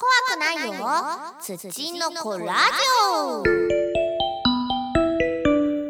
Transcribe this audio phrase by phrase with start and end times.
[0.00, 0.72] 怖くないよ
[1.70, 2.50] 土の子ラジ
[3.04, 3.42] オ。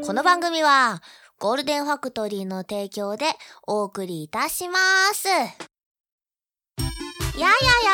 [0.04, 1.00] この番組は
[1.38, 3.26] ゴールデンファクトリーの提供で
[3.68, 4.78] お送りいたしま
[5.14, 5.28] す。
[5.28, 5.36] や
[7.38, 7.46] や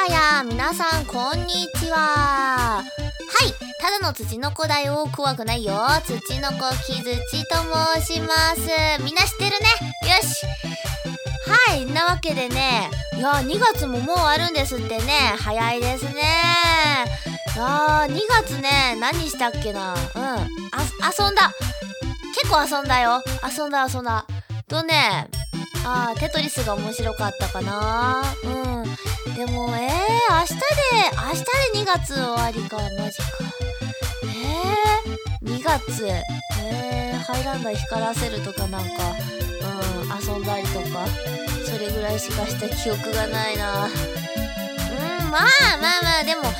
[0.08, 1.98] やや皆さんこんにちは。
[1.98, 2.85] はい
[3.83, 5.06] ただの土の子だよ。
[5.14, 5.74] 怖くないよ。
[6.06, 7.56] 土の子木槌と
[8.01, 8.62] 申します。
[9.03, 9.67] みんな知ってるね？
[10.08, 10.46] よし
[11.67, 11.85] はい。
[11.87, 15.35] なわけでねいや2月ももうあるんですってね。
[15.38, 16.23] 早いですね。
[17.59, 19.95] あー2月ね何したっけな。
[19.95, 20.23] うん。
[20.23, 20.45] あ
[21.19, 21.52] 遊んだ。
[22.34, 23.23] 結構遊んだよ。
[23.42, 24.27] 遊んだ遊んだ。
[24.69, 25.29] とね
[25.84, 28.23] あーテトリスが面白かったかな。
[28.45, 29.34] うん。
[29.34, 30.61] でもえー、明日で
[31.17, 33.25] 明日で2月終わりかマジか。
[34.25, 36.06] えー、2月。
[36.69, 38.89] えー、ハイランダー光らせるとかなんか
[39.62, 41.06] うん遊んだりとか。
[41.96, 43.86] ぐらいしかした記憶がないな。
[43.86, 43.91] うん
[45.30, 45.42] まあ
[45.80, 46.50] まあまあでも遊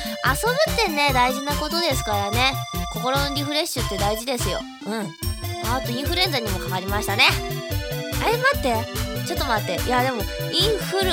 [0.45, 2.53] ぶってね大事なことですからね。
[2.93, 4.59] 心のリフレッシュって大事ですよ。
[4.85, 5.07] うん。
[5.71, 7.25] あとインフルエンザにもかかりましたね。
[8.23, 8.75] あれ待って。
[9.27, 9.83] ちょっと待って。
[9.83, 10.21] いやでも
[10.51, 11.11] インフル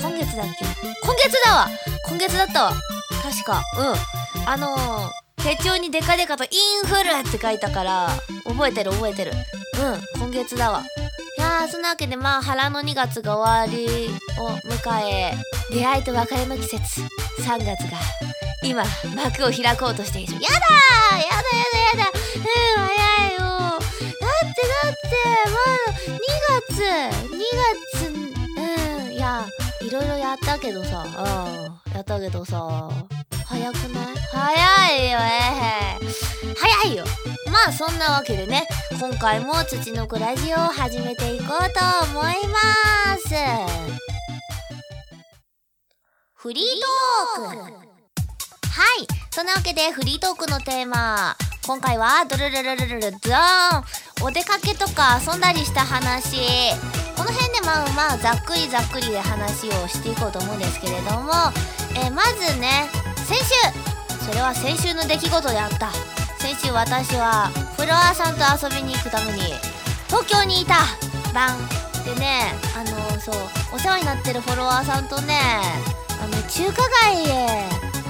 [0.00, 0.64] 今月だっけ？
[1.02, 1.68] 今月だわ。
[2.08, 2.72] 今月だったわ。
[3.22, 3.62] 確か。
[3.78, 3.82] う
[4.46, 4.48] ん。
[4.48, 6.48] あのー、手帳にデカデカとイ
[6.84, 8.08] ンフルって書いたから
[8.44, 9.32] 覚えてる覚えてる。
[10.16, 10.20] うん。
[10.20, 10.84] 今月だわ。
[11.44, 14.08] いやーそんなわけでまあ腹の2月が終わり
[14.40, 15.34] を迎え
[15.70, 17.02] 出会いと別れの季節
[17.42, 17.98] 3月が。
[18.62, 18.82] 今
[19.14, 20.32] 幕を開こうとしている。
[20.34, 22.12] やだーやだやだやだ。
[22.34, 23.40] えー、早いよ。
[23.40, 25.06] だってだって
[25.52, 26.16] まだ2
[26.72, 26.80] 月
[27.28, 27.36] 2
[28.00, 28.08] 月
[29.06, 29.44] うんいや
[29.82, 31.04] いろいろやったけどさ。
[31.04, 32.88] うんやったけどさ。
[33.44, 34.16] 早くない？
[34.32, 37.04] 早いよえー、早いよ。
[37.52, 38.66] まあそんなわけでね。
[39.06, 41.52] 今回も土の子ラジオを始めていこうと
[42.10, 42.56] 思いま
[43.18, 43.34] す。
[46.32, 46.64] フリー
[47.36, 47.72] トーク。
[47.74, 49.06] はい。
[49.30, 51.36] そんなわけでフリートークのテーマ。
[51.66, 53.84] 今回はドルルルルルルドーン。
[54.22, 56.38] お出かけとか遊んだりした話。
[57.14, 61.30] この辺でまあまあざっくりざっくりで話をしていこうと思うんですけれども、
[61.94, 62.88] えー、まずね
[63.26, 64.24] 先週。
[64.24, 66.23] それは先週の出来事であった。
[66.44, 69.56] 先週私はフロアさんと遊びに行くために
[70.08, 70.74] 東京にいた。
[71.32, 71.56] 晩。
[72.04, 73.34] でねあのそう
[73.72, 75.40] お世話になってるフォロワーさんとね
[76.20, 77.48] あの中華街へ。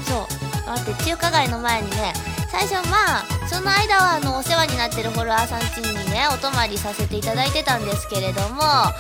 [0.03, 0.69] そう。
[0.69, 2.13] 待って中華街の前にね
[2.51, 8.91] 最初まあその間はあのお世話になってるフォロワーさん家にねお泊まりさせていただいてたんですけれどもま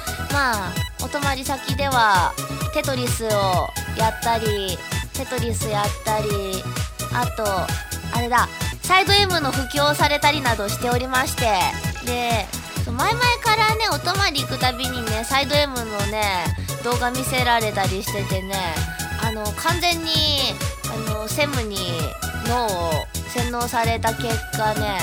[0.69, 0.72] あ
[1.03, 2.33] お泊まり先では
[2.72, 3.28] テトリスを
[3.99, 4.78] やったり
[5.12, 6.62] テトリスやったり
[7.12, 7.45] あと
[8.16, 8.47] あれだ。
[8.84, 11.43] サイド M の布教をされたりなどしておりまして
[12.05, 12.45] で
[12.87, 16.45] 前々からねお泊まり行くたびにねサイド M のね
[16.84, 18.55] 動画見せられたりしててね
[19.22, 20.12] あの完全に
[20.93, 21.78] あのセムに
[22.47, 22.69] 脳を
[23.28, 24.99] 洗脳された結果ね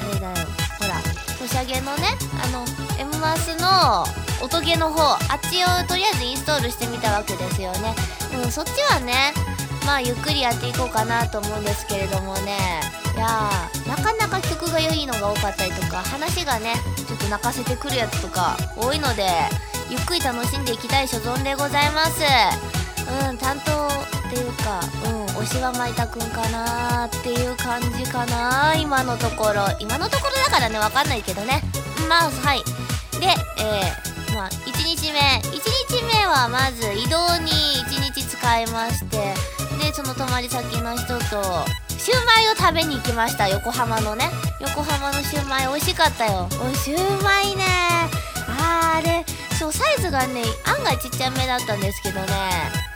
[0.00, 0.46] あれだよ。
[0.80, 0.98] ほら
[1.36, 2.64] ソシャゲのねあの
[2.98, 4.04] M マスの
[4.42, 7.94] 音ゲの方あっちをとりあえずインストールしてみたわけですよね。
[8.42, 9.34] うんそっちはね
[9.84, 12.80] まあゆっくりやっていこうかなと思うんですけれどもね。
[13.18, 13.50] や
[13.86, 19.26] なかなか曲が良いのが多かったりとか話がねちょっと泣かせてくるやつとか多いので
[19.90, 22.22] ゆっくり楽しんでいきたい所存でございます。
[23.08, 23.72] うん担当
[24.28, 29.64] っていうかうん推しは舞田くんかなっていう感じかな今のところ。
[29.80, 31.62] 今のところだからねわかんないけどね。
[32.08, 32.62] まあはい。
[33.18, 33.26] で
[33.58, 35.18] えー、まあ1日目。
[35.42, 37.50] 1日目はまず移動に
[37.86, 39.34] 1日使いまして
[39.80, 43.50] でその泊まり先の人とシューマイを食べに行きました。
[43.50, 44.30] 横浜のね。
[44.60, 46.48] 横浜のシューマイ美味しかったよ。
[46.52, 47.64] おシューマイね。
[48.48, 49.26] あれ
[49.58, 52.26] そうサイズがね案外ちっちゃめだったんですけどね。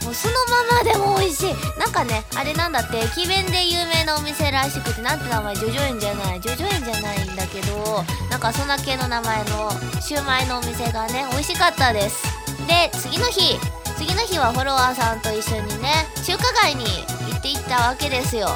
[0.05, 1.55] もうそのままでも美味しい。
[1.78, 5.56] なんかねあれなんだって駅弁で有名なお店らしくてなんて名前？
[5.56, 6.41] ジョジョ園じゃない。
[6.41, 12.25] ジョジョ園じゃないんだけどなんかそんな系の名前のシューマイのお店がね美味しかったです。
[12.67, 13.59] で次の日。
[13.99, 16.84] 次の日はフォロワーさんと一緒にね中華街に
[17.31, 18.49] 行っていったわけですよ。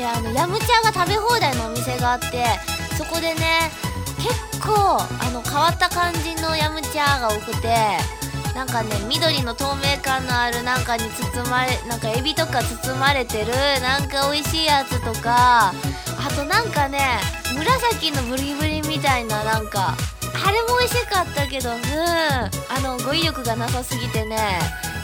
[0.00, 2.42] であのヤムチャが食べ放題のお店があって
[2.96, 3.70] そこでね
[4.16, 7.68] 結構あの変わった感じのヤムチャが多くて
[8.54, 13.52] なんかね緑の透明感のあるなんかに包まれなんかエビとか包まれてる
[13.82, 15.72] なんか美味しいやつとかあ
[16.34, 17.20] となんかね
[17.54, 19.94] 紫のブリブリみたいななんか
[20.46, 22.50] あれも美味しかったけどうんあ
[22.80, 24.38] の語彙力がなさすぎてね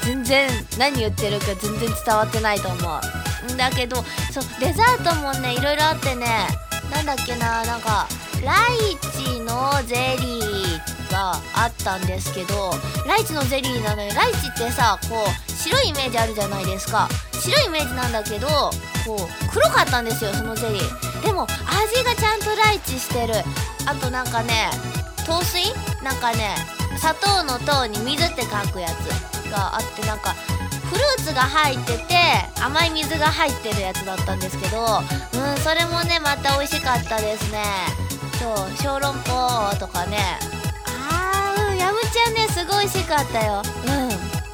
[0.05, 3.26] 全然何言ってるか全然伝わってないと思う。
[3.57, 3.97] だけど
[4.31, 6.27] そうデザートもねいろいろあってね
[6.91, 8.07] なんだっけななんか
[8.45, 12.73] ライチのゼリーがあったんですけど
[13.07, 17.09] ライチのゼリーなのにライチってさこう白いイメージあるじゃないですか。
[17.33, 18.49] 白いイメージなんだけど
[19.07, 21.27] こう黒かったんですよそのゼリー。
[21.27, 23.35] でも味がちゃんとライチしてる。
[23.87, 24.71] あとなんかね
[25.27, 25.73] 糖水？
[26.03, 26.55] なんかね
[26.99, 32.15] 砂糖の糖に水って書くやつがあってなんかーツが入ってて
[32.61, 37.63] 甘い水が入ってるやつだったんですけどうんそれもねまた美味しかったですね。
[38.39, 40.19] そう小籠包とかね。
[40.87, 43.63] あーうんヤムちゃんねすごい美味しかったよ。
[43.85, 43.93] うん。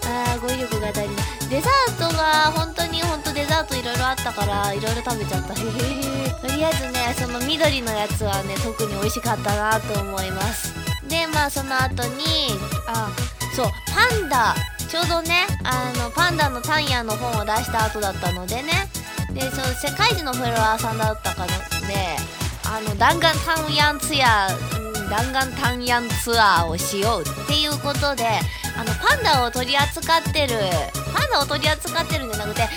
[0.08, 1.16] あー語彙力が足りない。
[1.50, 5.54] デザートが本当に本当デザートいろいろあったからいろいろ食べちゃった。
[6.40, 10.72] とりあえずねその緑のやつはね特に美味しかったなと思います。
[11.08, 13.10] でまあその後にあ
[13.54, 14.54] そうパンダ
[14.92, 18.90] ちょうどねあのパンダのタンヤの本を出した後だったのでね。
[19.32, 21.48] でそう世界一のフォロワーさんだったかの
[21.88, 22.14] で
[22.68, 24.48] あの弾丸タンヤンツヤ
[25.08, 28.26] 弾丸タンヤンツアーをしようっていうことで
[28.76, 30.60] あのパンダを取り扱ってる
[31.14, 32.68] パンダを取り扱ってるんじゃなくて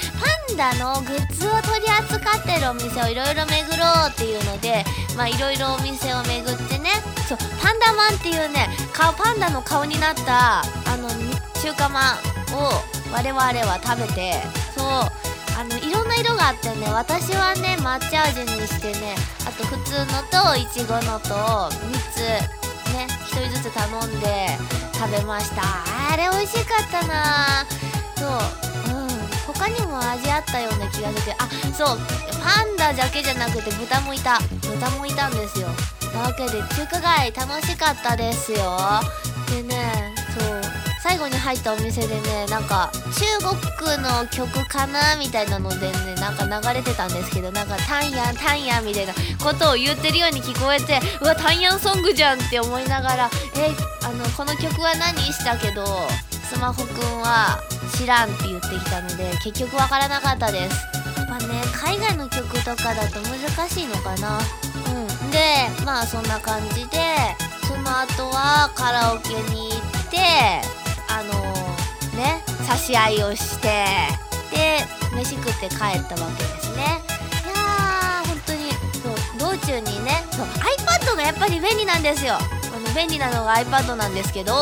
[0.48, 4.86] パンダのグッズを取り扱ってるお店をいろいろ巡ろうっていうので
[5.18, 6.92] まあいろいろお店を巡ってね。
[7.28, 10.64] そうパンダマンっていうねパンダの顔になったあ
[10.98, 11.10] の
[11.66, 12.18] 中華まん
[12.54, 12.70] を
[13.12, 14.34] 我々は食べて
[14.78, 14.86] そう
[15.58, 19.16] あのいろんな色があってね私はね抹茶味にしてね
[19.48, 21.72] あと普通のといちごのと3
[22.14, 22.22] つ
[22.94, 24.50] ね1人ずつ頼んで
[24.94, 25.64] 食べました。
[26.14, 27.66] あれ美味しかったな。
[28.16, 29.10] そううん
[29.48, 31.98] 他にも味あったような気がするあそう
[32.44, 34.40] パンダだけじゃなくて豚もいた。
[34.62, 35.68] 豚もいたんですよ。
[36.14, 38.78] なわけで中華街楽しかったですよ。
[39.50, 40.75] でねそう
[41.06, 53.70] 最後に入ったお店でねなんか中国の曲かなみたいなのでねなんか流れてたんですけどなんか「タンヤンタンヤン」みたいなことを言ってるように聞こえてうわタンヤンソングじゃんって思いながらえ
[54.04, 55.86] あのこの曲は何したけど
[56.50, 57.60] スマホくんは
[57.96, 60.76] 知らんって言ってきたので結局わからなかったです。
[61.18, 64.40] やっぱね海外の曲とかだと難しいのかな。
[64.88, 65.32] うん。
[65.32, 66.98] でまあそんな感じで
[67.68, 70.75] その後はカラオケに行って
[72.66, 73.86] 差し合いをして
[74.52, 74.80] で
[75.16, 76.84] 飯食って帰ったわけですね。
[76.84, 82.36] いやー本当にそう道中にねそう iPad がやっぱり便利なんですよ。
[82.36, 82.40] あ
[82.80, 84.54] の便利なのが iPad なんですけど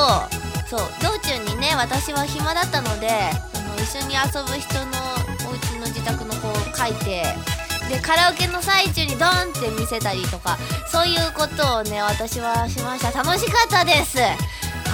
[0.67, 3.09] そう道中にね私は暇だったので
[3.53, 4.91] その一緒に遊ぶ人の
[5.49, 7.23] お家の自宅のこう書いて
[7.89, 10.57] でカラオケの最中にドーンって見せたりとか
[10.88, 13.23] そういうことをね私はしました。
[13.23, 14.19] 楽しかったです。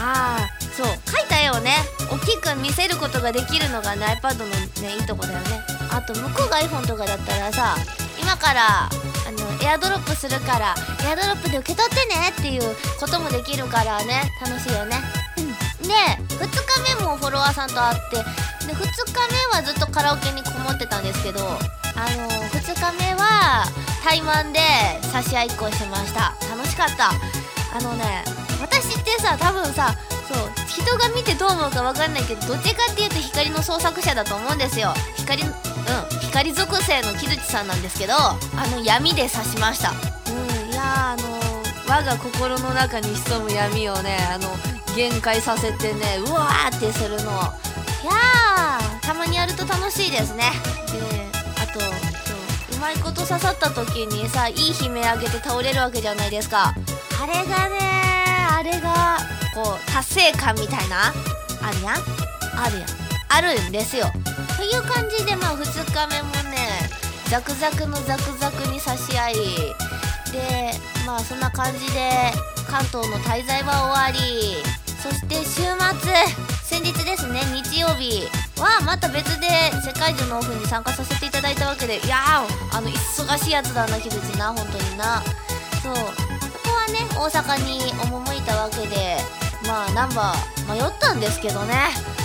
[0.01, 1.75] ああそう描いた絵をね
[2.11, 5.61] 大きく見せることができるのがね iPad のねいいとこだよね。
[5.91, 7.75] あと向こうが iPhone とかだったらさ
[8.21, 8.89] 今からあ
[9.31, 14.31] のエアドロップするからエアドロップで受け取ってねっていうこともできるからね。
[14.41, 14.97] 楽しいよね。
[15.37, 15.87] うん。
[15.87, 15.93] で
[16.35, 18.17] 2日目もフォロワーさんと会って
[18.67, 18.87] で2日
[19.51, 23.65] 目はずっとカラオケにこもってたんですけどあの2日目は
[24.03, 24.59] 対マンで
[25.11, 26.33] 差し合いっこしました。
[26.49, 27.11] 楽しかった。
[27.71, 28.23] あのね
[28.61, 29.95] 私ってさ多分さ
[30.29, 30.37] そう。
[30.67, 34.93] 人が見てどう思うか分かんないけどどっちかっていうと光の創作者だと思うんですよ。
[35.17, 35.49] 光うん。
[36.21, 38.37] 光属性の木槌さんなんですけどあ
[38.71, 39.91] の闇で刺しました。
[39.91, 39.93] う
[40.67, 40.71] ん。
[40.71, 41.23] いやあの
[41.87, 44.49] 我が心の中に潜む闇をねあの
[44.95, 47.15] 限界させてねうわーってするの。
[47.15, 50.51] いやーたまにやると楽しいですね。
[50.91, 51.27] で
[51.61, 56.75] あとうまいこと刺さった時にさいい悲鳴あげて倒れるわけじゃないですか。
[57.21, 57.79] あれがね
[58.51, 59.17] あれが
[59.63, 61.11] こう達成感みたいな
[61.61, 61.95] あるやん？
[62.55, 62.89] あるやん。
[63.27, 64.05] あるんですよ。
[64.55, 66.89] という感じでまあ2日目もね
[67.29, 69.35] ザクザクのザクザクに差し合い。
[70.31, 70.71] で
[71.05, 72.09] まあそんな感じで
[72.69, 74.63] 関東の滞在は終わり。
[75.03, 76.13] そして週末
[76.63, 78.27] 先日ですね日曜日
[78.59, 79.47] はまた別で
[79.85, 81.99] 世界中のオフに参加させていただいたわけで。
[82.05, 85.21] いやーあの忙しいやつだな樋口な本当にな。
[85.83, 85.93] そう。
[85.93, 85.99] こ
[86.63, 89.17] こはね大阪に赴いたわけで。
[89.67, 91.75] まあナンバー迷ったんですけどね。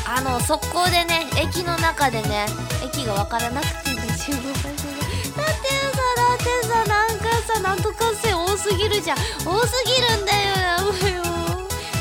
[0.07, 2.47] あの速攻でね駅の中でね
[2.85, 9.17] 駅が分からなくてね集合場所がだってさだってさなんかさなんとか線多すぎるじゃん。
[9.45, 11.23] 多すぎるんだよやばいよ。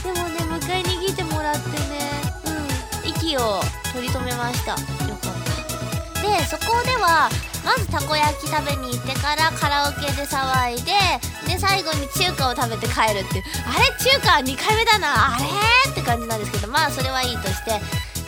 [0.03, 2.21] でもね迎えに来てもらってね。
[3.03, 3.09] うん。
[3.09, 3.61] 息を
[3.93, 4.71] 取り留めました。
[4.71, 5.33] よかっ
[6.13, 6.21] た。
[6.21, 7.29] でそこでは
[7.63, 10.91] まずたこ焼き食べに行ってからカラオケで騒いで
[11.47, 13.43] で最後に中華を食べて帰るっていう。
[13.65, 13.87] あれ？
[13.97, 15.35] 中華2回目だな。
[15.35, 15.91] あれ？
[15.91, 17.79] って感じなんですけどまあそれはいいとして。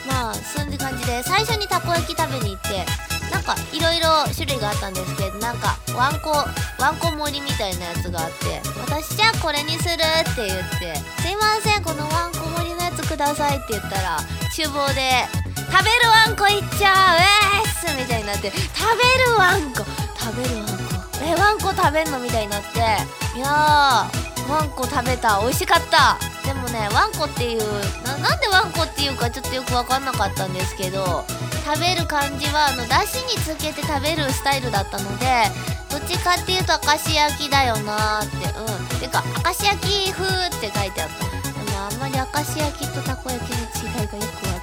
[0.07, 2.85] まあそういう感じで最初にたこ焼き食べに行って
[3.31, 14.19] なんかいろいろ種類があったんですけどなんかワンコワンコ盛りみたいなやつがあって私じゃあこれにするって言って「すいませんこのワンコ盛りのやつください」って言ったら
[14.55, 15.25] 厨房で
[15.71, 17.19] 「食べるワンコいっちゃう。
[17.19, 19.85] えーっす」みたいになって「食べるワンコ
[20.19, 20.73] 食べるワンコ
[21.23, 22.79] えワンコ食べんの?」みたいになって。
[23.35, 25.39] いやーワンコ食べた。
[25.41, 26.17] 美味しかった。
[26.45, 27.63] でもねワンコっていう
[28.03, 31.25] ななんでワンコっていうかちょっとよく分かんなかったんですけど
[31.65, 35.25] 食べる感じはあのだしにつけて食べるスタイルだったので
[35.89, 38.35] どっちかっていうと明石焼きだよなーって。
[38.59, 38.99] うん。
[38.99, 41.25] てか明石焼き風って書いてあった。
[41.25, 44.54] でもあんまり明石焼きとたこ焼きの違いがよくわ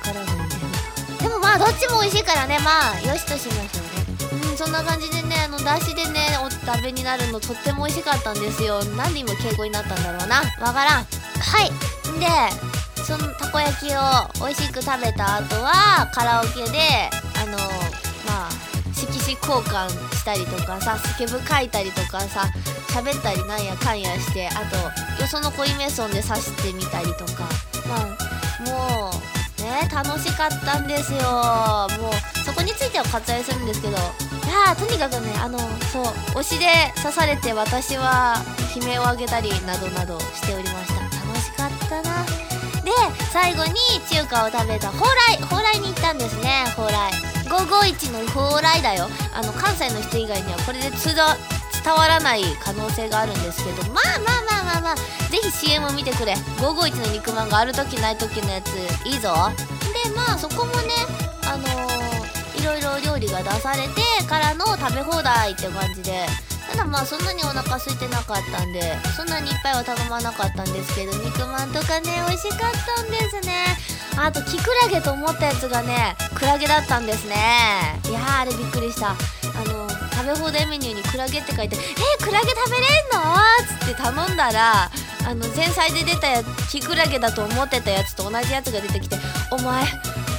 [1.53, 2.59] まあどっちも美味しいからね。
[2.61, 4.49] まあよしとしましょうね。
[4.51, 8.83] うんそんな感じでねあのだしでねお食べになるのとっても美味しかったんですよ。
[8.97, 10.37] なんで今敬語になったんだろうな。
[10.67, 11.05] わからん。
[11.05, 11.05] は
[11.63, 11.71] い。
[12.19, 17.59] でそのたこ焼きを美味しく食べた後はカラオケであの
[18.25, 18.51] まあ
[18.95, 22.51] 色紙交換したりとかさスケブ書いたりとかさ
[22.89, 24.77] 喋ったりなんやかんやしてあと
[25.21, 27.47] よその恋メソンで刺してみたりとか。
[27.87, 28.33] まあ
[28.63, 29.32] もう
[29.63, 31.21] ね楽しかったんですよ。
[31.23, 33.97] もうそこについては割愛するんですけど。
[33.97, 35.59] いやーとにかくねあの
[35.91, 36.05] そう
[36.37, 36.67] 推しで
[36.97, 38.37] 刺されて私は
[38.77, 41.01] 悲鳴を上げたりなどなどしておりました。
[41.25, 42.25] 楽しかったな。
[42.85, 42.91] で
[43.31, 43.73] 最後に
[44.11, 47.11] 中華を食べた蓬莱蓬莱に行ったんですね蓬莱。
[47.49, 49.09] 551の蓬莱だよ。
[49.33, 51.37] あの関西の人以外にはこれで通だ
[51.85, 54.97] 伝わらない可能性があるんですけどまあまあまあまあまあ
[55.31, 56.35] ぜひ CM を見てくれ。
[56.59, 58.69] 551の肉まんがある時ない時のやつ
[59.07, 59.35] いいぞ。
[60.05, 60.95] でまあそこもね
[61.45, 66.27] あのー、いろいろ料理が出されてからの食べ放題って感じで。
[66.71, 73.77] ただまあそんなにお腹空いてなかったんでそんなにいっぱいは頼まなかったんですけど肉まんとかね美味しかったんですね。
[74.17, 77.35] あとキクラゲと思ったやつがねクラゲだったんですね。
[78.09, 79.15] いやーあれびっくりした。
[80.23, 84.91] 食べ放題メニューにクラゲって書いて「えー、クラゲ食べれんの?」っつって頼んだら
[85.25, 89.19] あの前菜で出たやキクラゲだと思ってたやつと同じやつが出てきて
[89.51, 89.85] 「お前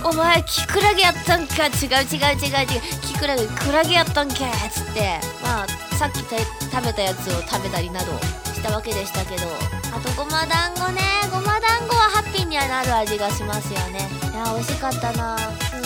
[0.04, 8.20] お前キクラゲやったんか違う違う違う違うキクラゲクラゲやったんけ」っつってまあさっき食べたやつを食べたりなど
[8.54, 9.48] したわけでしたけど
[9.94, 11.02] あとごま団子ね。
[11.32, 14.10] ごま団子はハッピーにはなる味がしますよね。
[14.34, 15.36] いや美味しかったな。
[15.36, 15.84] うん。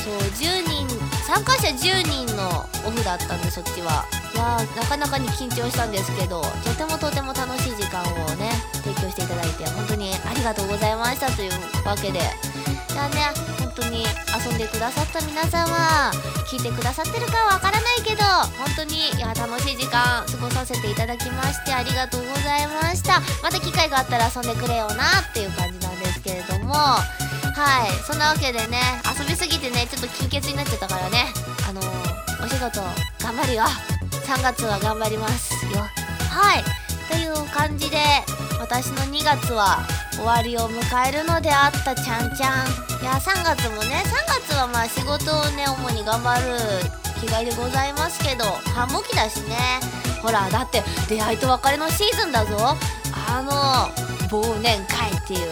[0.00, 0.79] そう10人
[1.32, 4.04] 参加者10人のオフだったんでそっちは。
[4.34, 8.50] いやーなかなかに緊張したんですけどとてもとても楽しい時間をね
[8.82, 11.52] 提供していただいて本当にありがとうございましたという
[11.86, 12.18] わけで。
[12.18, 12.22] い
[12.96, 16.10] やね本当に遊んでくださった皆様
[16.50, 23.20] 聞いてくださってるかはわからないけど本当にいや楽しい時間過ごさせていただきましてありがとうございました。
[23.42, 26.74] また機会があったら遊んでくれよなっていう感じなんですけれども。
[27.54, 28.78] はいそんなわけでね
[29.18, 31.26] 遊びすぎてねちょっと金欠になっちゃったからね
[31.68, 32.80] あのー、お仕事
[33.22, 33.64] 頑張るよ。
[34.26, 35.80] 3月は頑張りますよ。
[36.30, 36.64] はい
[37.10, 37.98] という感じで
[38.60, 42.68] 私の2月は終わりを迎えるのであったちゃんちゃん。
[43.02, 46.56] いや3月もね3月はまあ仕事をね主に頑張る
[47.20, 49.56] 気概でございますけど繁忙期だしね。
[50.22, 52.76] ほらだって出会いと別れのシーズンだぞ。
[53.28, 53.50] あの
[54.28, 55.48] 忘年会っていう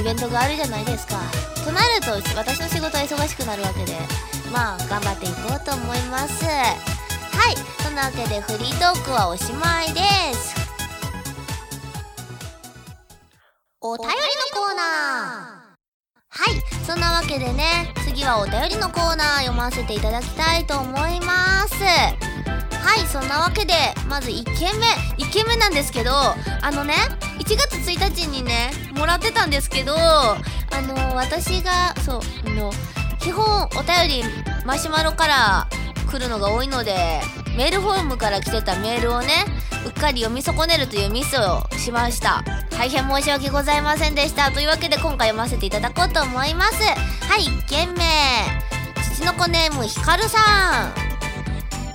[0.00, 1.20] イベントがあるじゃないですか。
[1.62, 3.92] となると私の仕事は忙しくなるわけで
[4.50, 6.44] まあ頑張っていこうと思います。
[6.46, 6.72] は
[7.50, 10.00] いそんなわけでフリートークはおしまいで
[10.32, 10.54] す。
[13.82, 14.18] お便りの
[14.58, 15.70] コーナー。
[16.28, 21.74] はいそんなわけでね次はお便りのコーナー読ませていただきたいと思います。
[21.84, 23.74] はいそんなわけで
[24.08, 24.86] まず1件目。
[25.22, 26.94] 1件目なんですけどあのね
[27.40, 30.36] 1月1日にねもらってたんですけどあ
[30.86, 32.70] の私がそうあの
[33.18, 34.24] 基本お便り
[34.64, 35.68] マシュマロから
[36.10, 37.20] 来るのが多いので
[37.56, 39.28] メールフォームから来てたメールをね
[39.86, 42.44] うっかり読み損ねるというミスをしました。
[42.70, 44.50] 大変申し訳ございませんでした。
[44.50, 46.82] というわけで今回読ませていただこうと思います。
[46.82, 48.04] はい1件目。
[49.14, 51.09] 土の子ネームひかるさん。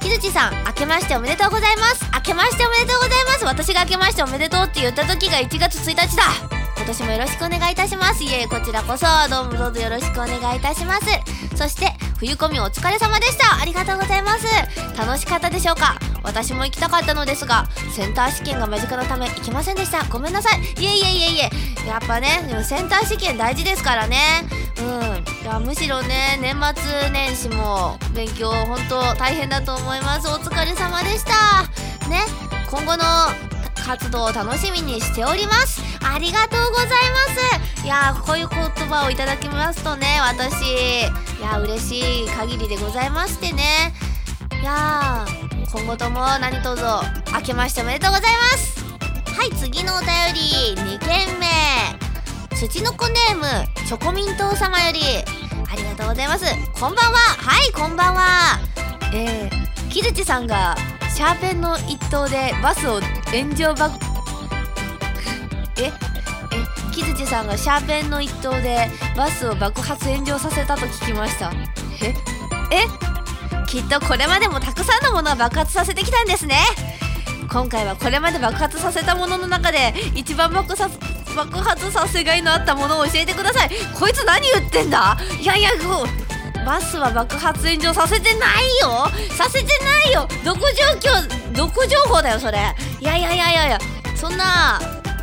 [0.05, 2.05] 木槌さん明けましておめでとうございます。
[2.13, 3.45] 明けましておめでとうございます。
[3.45, 6.21] 私が明けましておめでとうって言った時が1月1日だ。
[6.77, 8.23] 今年もよろしくお願いいたします。
[8.23, 11.05] いえこちらこそどうもどうぞよろしくお願いいたします。
[11.57, 13.59] そして冬コミお疲れ様でした。
[13.59, 14.45] ありがとうございます。
[14.95, 15.95] 楽しかったでしょうか？
[16.25, 20.03] 私も行きたかったのですがセンター試験が間近のため行けませんでした。
[20.05, 20.61] ごめんなさい。
[20.81, 21.87] いえいえいえいえ。
[21.87, 24.17] やっぱねでもセンター試験大事ですからね。
[24.79, 25.43] うん。
[25.43, 30.27] いやむしろね年末年始も勉強本当大変だと思います。
[30.27, 31.63] お疲れ様でした。
[32.09, 32.21] ね。
[32.69, 33.03] 今後の
[33.85, 35.81] 活動を楽しみにしております。
[36.03, 36.97] ありがとうございま
[37.79, 37.85] す。
[37.85, 43.93] いやこういう言葉をいただきますとね私いや嬉しい限りでございましてね。
[44.59, 45.23] いや
[45.75, 46.81] 今後とも何卒
[47.33, 48.81] 明けましておめでとうございます。
[49.37, 51.45] はい次のお便り2件目。
[52.55, 53.43] 土の子ネーム
[53.85, 55.01] チョコミント様より
[55.69, 56.45] ありがとうございます。
[56.79, 57.17] こんばんは。
[57.17, 58.57] はいこんばんは。
[59.13, 60.77] えー、木槌さんが
[61.13, 63.01] シャーペンの一投でバスを
[63.33, 63.99] 炎上爆
[65.77, 65.93] ええ
[66.93, 71.51] 木槌さんがシャーペンの一投でバスを爆発炎上させたと聞きました。
[72.01, 72.15] え
[72.71, 73.14] え
[73.75, 76.55] きっとこれまでもたくさんのものを爆発させてきたんですね。
[77.51, 80.97] 今回はこれまで爆発させたものの中で一番爆発
[81.35, 83.69] 爆発させがいのあったものを教えてください。
[83.99, 85.17] こいつ何言ってんだ？
[85.41, 89.11] いやいやこうバスは爆発炎上させてないよ。
[89.35, 90.25] させてないよ。
[90.45, 90.61] どこ
[91.01, 92.73] 状況どこ情報だよそれ。
[93.01, 93.79] いやいやいやいやいや
[94.15, 94.81] そんなあ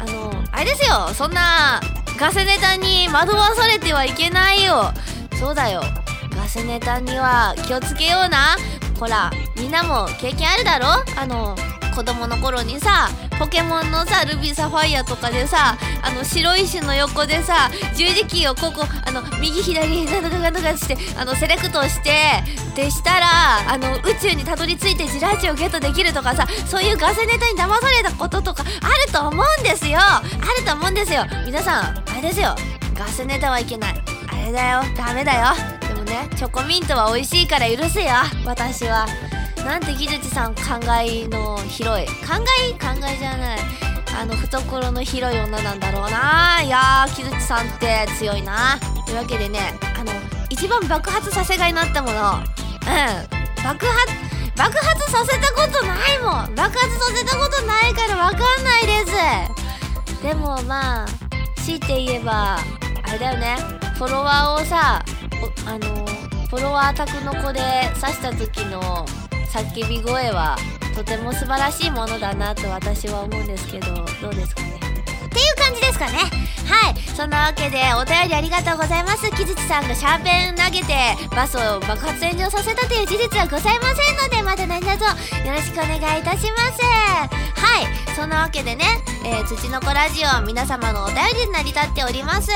[0.08, 1.08] のあれですよ。
[1.14, 1.80] そんな
[2.18, 4.92] ガセネタに惑わされてはいけないよ。
[5.40, 5.82] そうだよ。
[6.42, 8.56] ガセネタには気をつけような。
[8.98, 10.86] ほらみんなも経験あるだろ？
[11.16, 11.56] あの
[11.94, 13.08] 子供の頃にさ
[13.38, 22.10] ポケモンのさルビーサファイアとかでさあの白石の横でさ十字キーをここあの右左なんとかなんとかしてあのセレクトして
[22.74, 23.26] でしたら
[23.68, 30.22] あの宇宙にたどり着いてジラーチをゲットできるとかさそういうガセネタに騙されたこととかあると思うんですよあ
[30.58, 32.56] ると思うんですよ皆さんあれですよ
[32.94, 33.94] ガセネタはいけない
[34.28, 35.48] あれだよダメだよ
[36.12, 36.28] ね。
[36.36, 38.10] チョコミントは美味しいから許せよ。
[38.44, 39.06] 私は。
[39.64, 40.60] なんて木槌さん考
[41.00, 42.06] えの広い。
[42.06, 42.12] 考
[42.68, 42.72] え？
[42.72, 43.58] 考えじゃない。
[44.14, 46.60] あの懐の広い女なんだろうな。
[46.62, 48.78] いやー木槌さんって強いな。
[49.06, 49.58] というわけでね
[49.98, 50.12] あの
[50.50, 52.14] 一番爆発させがいのあったもの。
[52.14, 52.42] うん。
[53.64, 54.12] 爆発
[54.54, 56.54] 爆発させたことないもん。
[56.54, 60.22] 爆発させたことないから分かんないです。
[60.22, 61.06] でもまあ
[61.56, 63.56] 強いて言えばあれだよね。
[63.96, 65.02] フォロワーをさ
[65.66, 66.06] あの
[66.48, 67.60] フォロワー宅の子で
[68.00, 69.06] 刺した時の
[69.50, 70.56] 叫び声は
[70.94, 74.72] とても素晴らしいものだなと私は思うんですけどどうですかね？
[75.26, 76.18] っていう感じですかね。
[76.66, 76.94] はい。
[77.16, 79.30] そんなわけでお便りありがとうございます。
[79.30, 80.94] 木槌さんがシャーペン投げて
[81.34, 86.82] バスを爆発炎上させたという事実はございませんのでまた何卒よろしくお願いいたします。
[86.82, 88.14] はい。
[88.14, 88.84] そんなわけでね、
[89.24, 92.50] えー、土の子ラジオ皆様のお便りに成り立っております。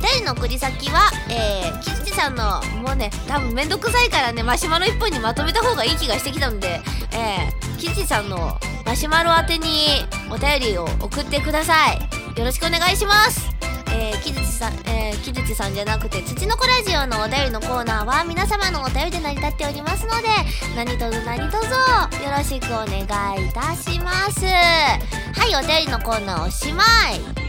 [0.00, 6.80] 便りの送り先は、えー、木槌さんのもうね多分めんどくさいからねマシュマロ1本にまとめた方がいい気がしてきたので、
[7.12, 11.98] えー、木槌さんのマシュマロ宛てにお便りを送ってください。
[12.38, 13.50] よろしくお願いします。
[13.92, 20.28] えー、木槌さん、えー、木槌さんじゃなくて土の子ラジオのお便りのコーナーは皆様のお便りで成り立っておりますので
[20.76, 23.02] 何卒何卒よろしくお願
[23.36, 24.46] いいたします。
[24.46, 27.39] はいお便りのコーナーおしまい。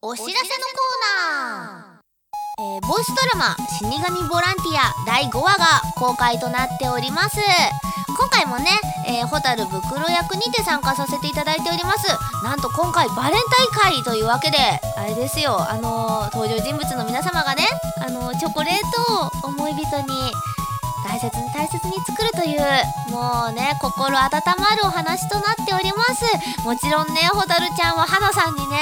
[0.00, 0.46] お知らせのコー
[1.58, 7.36] ナー、えー、ボイスドラマ「死神ボランティア」第5話が公開となっております。
[8.16, 8.70] 今回もね、
[9.08, 12.06] えー、ホタル袋役にて参加させていただいております。
[12.44, 13.42] なんと今回バレン
[13.82, 14.58] タイン会というわけで
[14.96, 15.68] あれですよ。
[15.68, 17.66] あのー、登場人物の皆様がね
[18.00, 20.32] あのー、チョコレートを思い人に
[21.04, 22.60] 大切に大切に作るという
[23.10, 26.24] もうね心温まるお話となっております。
[26.64, 28.78] もちろんねホタルちゃんは花さんにね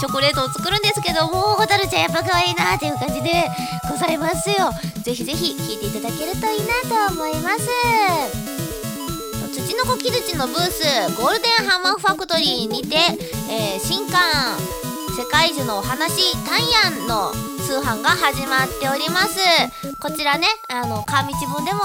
[0.00, 3.48] チョコレートを作るんですけどもうホタルちゃんやっぱ可愛いなっていう感じで
[3.90, 4.70] ございますよ。
[5.02, 7.68] ぜひぜひ聴いていただけるといいなと思います。
[9.52, 10.82] 土の子木槌のブース
[11.16, 12.96] ゴールデンハンマーファクトリーにて、
[13.50, 14.56] えー、新刊
[15.16, 17.32] 世界樹のお話タンヤンの
[17.68, 19.36] 通販が始まっております。
[20.00, 21.80] こちらねあの川道本でも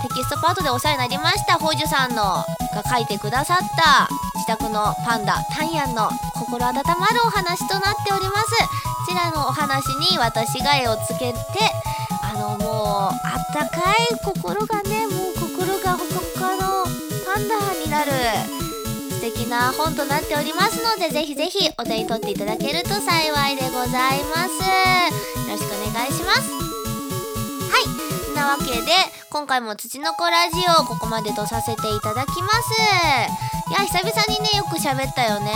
[0.00, 1.58] テキストパートでお世話になりました。
[1.58, 2.44] 宝珠さんのが
[2.88, 8.48] 書いてくださった自宅のパンダタンヤンの心温まるお話となっております。
[9.04, 11.36] こちらのお話に私が絵をつけて
[12.22, 16.86] あのもうあったかい心がねもう心がほかほかの
[17.26, 18.59] パンダになる。
[19.20, 24.56] 素敵な本となっておりますのでぜひぜひお手に取っていただけると幸いでございます。
[24.56, 26.48] よろしくお願いします。
[26.48, 27.76] は
[28.32, 28.34] い。
[28.34, 28.92] なわけで
[29.28, 32.72] 今回も土の子ラジオここまでとさせていただきます。
[33.68, 35.52] いや久々にねよく喋ったよね。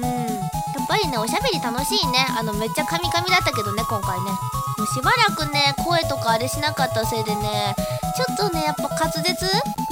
[0.00, 0.06] うん。
[0.06, 0.38] や
[0.80, 2.24] っぱりねおしゃべり楽しいね。
[2.38, 4.30] あのめっちゃカミカミだったけどね今回ね。
[4.30, 7.74] もうしばらくね声とかあれしなかったせいでね
[8.16, 9.46] ちょっとねやっぱ滑舌？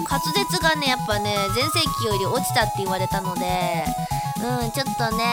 [0.08, 3.84] 滑舌がねやっぱね全盛期より落ちたって言われたので
[4.40, 5.24] うんちょっとね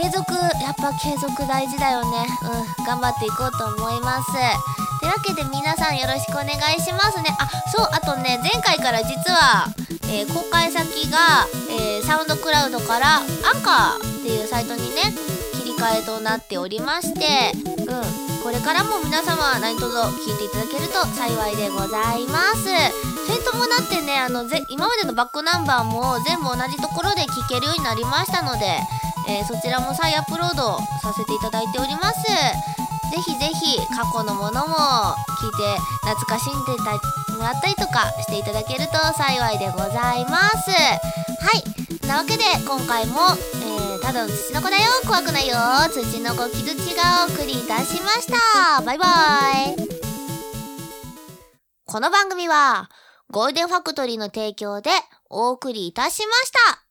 [0.00, 2.26] 継続やっぱ継続大事だよね。
[2.42, 4.32] うん頑張っていこうと思います。
[5.00, 7.34] というわけで皆さんよろしくお願いしますね。
[7.38, 9.68] あそうあとね前回から実は
[10.12, 13.24] えー、公開先が、えー、サウンドクラウドからアン
[13.62, 15.14] カーっていうサイトにね
[15.54, 17.52] 切り替えとなっておりまして
[18.50, 19.94] これからも皆様何卒
[20.26, 22.66] 聞いていただけると幸いでございます。
[22.66, 28.66] それともなってねあのぜ今までのバックナンバーも全部同じところで聴けるようになりましたので、
[29.28, 32.26] えー、そちらも再アップロードさせていただいております。
[32.26, 34.74] ぜひぜひ過去のものも
[35.38, 36.98] 聞いて懐かしんでた
[37.38, 40.70] もらったりとかしていただけると幸いでございます。
[40.70, 42.06] はい。
[42.08, 43.20] なわけで今回も、
[44.02, 45.54] ただの土の子だよ怖くないよ
[45.92, 48.82] 土の子木槌がお送りいたしました。
[48.82, 49.76] バイバイ。
[51.84, 52.90] この番組は
[53.30, 54.90] ゴールデンファクトリーの提供で
[55.28, 56.89] お送りいたしました。